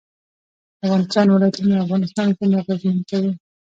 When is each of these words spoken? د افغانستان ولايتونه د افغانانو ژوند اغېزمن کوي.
د 0.77 0.79
افغانستان 0.83 1.25
ولايتونه 1.29 1.73
د 1.75 1.79
افغانانو 1.83 2.09
ژوند 2.15 2.53
اغېزمن 2.61 2.97
کوي. 3.09 3.31